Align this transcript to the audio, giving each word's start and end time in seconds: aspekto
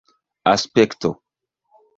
aspekto 0.53 1.11